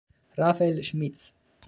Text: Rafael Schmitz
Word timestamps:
Rafael 0.35 0.81
Schmitz 0.81 1.37